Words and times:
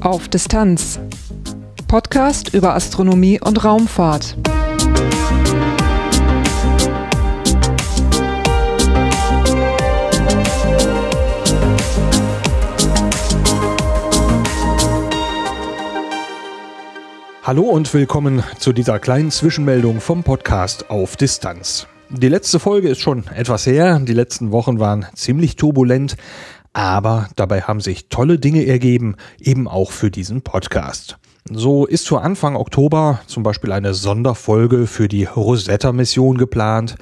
Auf 0.00 0.28
Distanz. 0.28 1.00
Podcast 1.88 2.54
über 2.54 2.74
Astronomie 2.74 3.40
und 3.40 3.64
Raumfahrt. 3.64 4.36
Hallo 17.42 17.62
und 17.62 17.94
willkommen 17.94 18.42
zu 18.58 18.72
dieser 18.72 18.98
kleinen 18.98 19.30
Zwischenmeldung 19.30 20.00
vom 20.00 20.24
Podcast 20.24 20.90
auf 20.90 21.16
Distanz. 21.16 21.86
Die 22.08 22.28
letzte 22.28 22.60
Folge 22.60 22.88
ist 22.88 23.00
schon 23.00 23.24
etwas 23.34 23.66
her, 23.66 23.98
die 23.98 24.12
letzten 24.12 24.52
Wochen 24.52 24.78
waren 24.78 25.06
ziemlich 25.14 25.56
turbulent, 25.56 26.16
aber 26.72 27.28
dabei 27.34 27.62
haben 27.62 27.80
sich 27.80 28.08
tolle 28.08 28.38
Dinge 28.38 28.64
ergeben, 28.64 29.16
eben 29.40 29.66
auch 29.66 29.90
für 29.90 30.10
diesen 30.10 30.42
Podcast. 30.42 31.18
So 31.50 31.84
ist 31.84 32.06
für 32.06 32.20
Anfang 32.20 32.54
Oktober 32.54 33.20
zum 33.26 33.42
Beispiel 33.42 33.72
eine 33.72 33.92
Sonderfolge 33.92 34.86
für 34.86 35.08
die 35.08 35.24
Rosetta-Mission 35.24 36.38
geplant, 36.38 36.94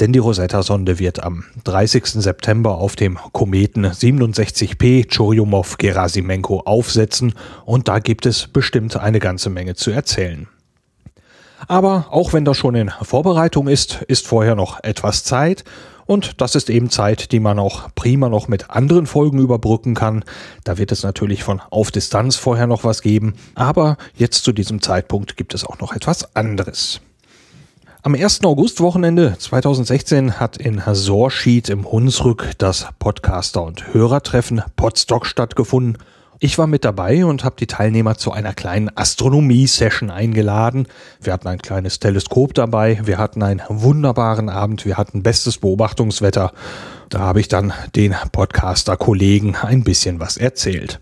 denn 0.00 0.12
die 0.12 0.18
Rosetta-Sonde 0.18 0.98
wird 0.98 1.22
am 1.22 1.44
30. 1.64 2.04
September 2.06 2.78
auf 2.78 2.96
dem 2.96 3.16
Kometen 3.32 3.86
67P 3.86 5.08
Churyumov-Gerasimenko 5.08 6.60
aufsetzen 6.64 7.34
und 7.64 7.86
da 7.86 8.00
gibt 8.00 8.26
es 8.26 8.48
bestimmt 8.48 8.96
eine 8.96 9.20
ganze 9.20 9.50
Menge 9.50 9.74
zu 9.74 9.92
erzählen. 9.92 10.48
Aber 11.66 12.06
auch 12.10 12.32
wenn 12.32 12.44
das 12.44 12.56
schon 12.56 12.74
in 12.74 12.90
Vorbereitung 13.02 13.68
ist, 13.68 14.02
ist 14.08 14.26
vorher 14.26 14.54
noch 14.54 14.82
etwas 14.84 15.24
Zeit 15.24 15.64
und 16.08 16.40
das 16.40 16.54
ist 16.54 16.70
eben 16.70 16.88
Zeit, 16.88 17.32
die 17.32 17.38
man 17.38 17.58
auch 17.58 17.90
prima 17.94 18.30
noch 18.30 18.48
mit 18.48 18.70
anderen 18.70 19.06
Folgen 19.06 19.40
überbrücken 19.40 19.94
kann. 19.94 20.24
Da 20.64 20.78
wird 20.78 20.90
es 20.90 21.02
natürlich 21.02 21.44
von 21.44 21.60
Auf 21.68 21.90
Distanz 21.90 22.36
vorher 22.36 22.66
noch 22.66 22.82
was 22.82 23.02
geben. 23.02 23.34
Aber 23.54 23.98
jetzt 24.16 24.42
zu 24.42 24.52
diesem 24.52 24.80
Zeitpunkt 24.80 25.36
gibt 25.36 25.52
es 25.52 25.66
auch 25.66 25.80
noch 25.80 25.92
etwas 25.92 26.34
anderes. 26.34 27.02
Am 28.00 28.14
1. 28.14 28.42
August-Wochenende 28.42 29.36
2016 29.38 30.40
hat 30.40 30.56
in 30.56 30.80
Sorschied 30.92 31.68
im 31.68 31.84
Hunsrück 31.84 32.52
das 32.56 32.88
Podcaster- 32.98 33.62
und 33.62 33.92
Hörertreffen 33.92 34.62
Podstock 34.76 35.26
stattgefunden. 35.26 35.98
Ich 36.40 36.56
war 36.56 36.68
mit 36.68 36.84
dabei 36.84 37.24
und 37.24 37.42
habe 37.42 37.56
die 37.58 37.66
Teilnehmer 37.66 38.16
zu 38.16 38.30
einer 38.30 38.54
kleinen 38.54 38.96
Astronomie-Session 38.96 40.08
eingeladen. 40.08 40.86
Wir 41.20 41.32
hatten 41.32 41.48
ein 41.48 41.58
kleines 41.58 41.98
Teleskop 41.98 42.54
dabei, 42.54 43.00
wir 43.02 43.18
hatten 43.18 43.42
einen 43.42 43.60
wunderbaren 43.68 44.48
Abend, 44.48 44.84
wir 44.84 44.96
hatten 44.96 45.24
bestes 45.24 45.58
Beobachtungswetter. 45.58 46.52
Da 47.08 47.18
habe 47.18 47.40
ich 47.40 47.48
dann 47.48 47.72
den 47.96 48.14
Podcaster-Kollegen 48.30 49.56
ein 49.56 49.82
bisschen 49.82 50.20
was 50.20 50.36
erzählt. 50.36 51.00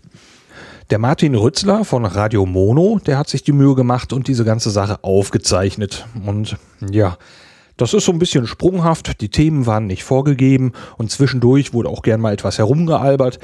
Der 0.89 0.97
Martin 0.97 1.35
Rützler 1.35 1.85
von 1.85 2.05
Radio 2.05 2.47
Mono, 2.47 2.99
der 3.05 3.19
hat 3.19 3.29
sich 3.29 3.43
die 3.43 3.51
Mühe 3.51 3.75
gemacht 3.75 4.13
und 4.13 4.27
diese 4.27 4.43
ganze 4.43 4.71
Sache 4.71 5.03
aufgezeichnet. 5.03 6.07
Und 6.25 6.57
ja, 6.89 7.17
das 7.77 7.93
ist 7.93 8.05
so 8.05 8.11
ein 8.11 8.17
bisschen 8.17 8.47
sprunghaft, 8.47 9.21
die 9.21 9.29
Themen 9.29 9.67
waren 9.67 9.85
nicht 9.85 10.03
vorgegeben 10.03 10.71
und 10.97 11.11
zwischendurch 11.11 11.73
wurde 11.73 11.89
auch 11.89 12.01
gern 12.01 12.21
mal 12.21 12.33
etwas 12.33 12.57
herumgealbert. 12.57 13.37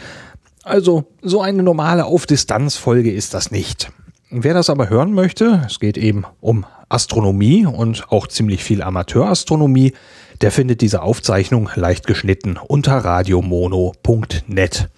Also 0.64 1.04
so 1.22 1.42
eine 1.42 1.62
normale 1.62 2.06
Auf-Distanz-Folge 2.06 3.12
ist 3.12 3.34
das 3.34 3.52
nicht. 3.52 3.92
Wer 4.30 4.54
das 4.54 4.70
aber 4.70 4.90
hören 4.90 5.14
möchte, 5.14 5.62
es 5.68 5.80
geht 5.80 5.98
eben 5.98 6.24
um 6.40 6.66
Astronomie 6.90 7.66
und 7.66 8.10
auch 8.12 8.28
ziemlich 8.28 8.64
viel 8.64 8.82
Amateurastronomie, 8.82 9.94
der 10.42 10.52
findet 10.52 10.82
diese 10.82 11.02
Aufzeichnung 11.02 11.70
leicht 11.76 12.08
geschnitten 12.08 12.58
unter 12.58 12.98
radiomono.net. 12.98 14.90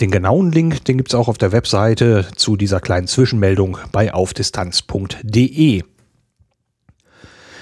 Den 0.00 0.10
genauen 0.10 0.52
Link, 0.52 0.84
den 0.84 0.96
gibt's 0.96 1.14
auch 1.14 1.28
auf 1.28 1.38
der 1.38 1.52
Webseite 1.52 2.26
zu 2.34 2.56
dieser 2.56 2.80
kleinen 2.80 3.06
Zwischenmeldung 3.06 3.78
bei 3.92 4.14
aufdistanz.de. 4.14 5.82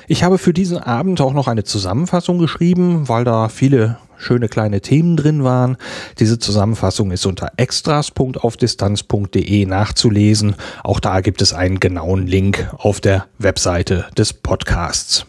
Ich 0.06 0.24
habe 0.24 0.38
für 0.38 0.54
diesen 0.54 0.78
Abend 0.78 1.20
auch 1.20 1.34
noch 1.34 1.48
eine 1.48 1.64
Zusammenfassung 1.64 2.38
geschrieben, 2.38 3.08
weil 3.08 3.24
da 3.24 3.48
viele 3.48 3.98
schöne 4.18 4.48
kleine 4.48 4.80
Themen 4.80 5.16
drin 5.16 5.44
waren. 5.44 5.76
Diese 6.18 6.38
Zusammenfassung 6.38 7.10
ist 7.10 7.24
unter 7.24 7.52
extras.aufdistanz.de 7.56 9.66
nachzulesen. 9.66 10.56
Auch 10.84 11.00
da 11.00 11.20
gibt 11.20 11.40
es 11.40 11.52
einen 11.52 11.80
genauen 11.80 12.26
Link 12.26 12.68
auf 12.76 13.00
der 13.00 13.26
Webseite 13.38 14.06
des 14.16 14.32
Podcasts. 14.32 15.26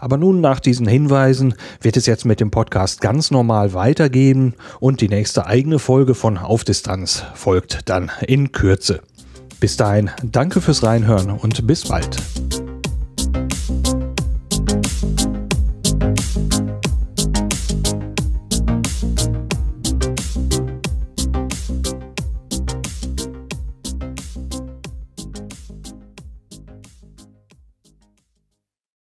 Aber 0.00 0.16
nun 0.16 0.40
nach 0.40 0.60
diesen 0.60 0.86
Hinweisen 0.86 1.54
wird 1.82 1.98
es 1.98 2.06
jetzt 2.06 2.24
mit 2.24 2.40
dem 2.40 2.50
Podcast 2.50 3.02
ganz 3.02 3.30
normal 3.30 3.74
weitergehen 3.74 4.54
und 4.80 5.02
die 5.02 5.08
nächste 5.08 5.46
eigene 5.46 5.78
Folge 5.78 6.14
von 6.14 6.38
Auf 6.38 6.64
Distanz 6.64 7.22
folgt 7.34 7.88
dann 7.90 8.10
in 8.26 8.52
Kürze. 8.52 9.02
Bis 9.60 9.76
dahin, 9.76 10.10
danke 10.24 10.62
fürs 10.62 10.82
Reinhören 10.82 11.30
und 11.30 11.66
bis 11.66 11.86
bald. 11.86 12.16